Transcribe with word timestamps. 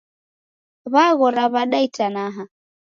W'aghora 0.93 1.43
w'ada 1.53 1.77
itanaha? 1.87 2.43